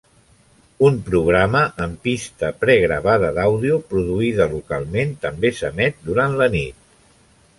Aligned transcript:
Un 0.87 0.95
programa 1.09 1.59
amb 1.87 1.99
pista 2.07 2.49
pre-gravada 2.63 3.29
d'àudio 3.37 3.77
produïda 3.93 4.49
localment 4.55 5.13
també 5.27 5.55
s'emet 5.61 6.03
durant 6.11 6.39
la 6.41 6.49
nit. 6.57 6.91